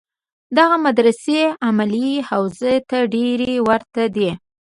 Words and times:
دغه 0.57 0.75
مدرسې 0.85 1.41
علمیه 1.65 2.17
حوزو 2.29 2.73
ته 2.89 2.97
ډېرې 3.13 3.55
ورته 3.67 4.03
دي. 4.15 4.29